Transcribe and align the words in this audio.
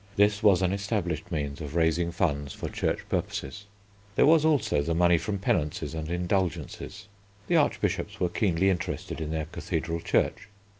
This 0.15 0.41
was 0.41 0.63
an 0.63 0.73
established 0.73 1.31
means 1.31 1.61
of 1.61 1.75
raising 1.75 2.11
funds 2.11 2.53
for 2.53 2.67
church 2.69 3.05
purposes. 3.07 3.67
There 4.15 4.25
was, 4.25 4.43
also, 4.43 4.81
the 4.81 4.95
money 4.95 5.19
from 5.19 5.37
penances 5.37 5.93
and 5.93 6.09
indulgences. 6.09 7.07
The 7.45 7.57
Archbishops 7.57 8.19
were 8.19 8.27
keenly 8.29 8.71
interested 8.71 9.21
in 9.21 9.29
their 9.29 9.45
cathedral 9.45 9.99
church. 9.99 10.47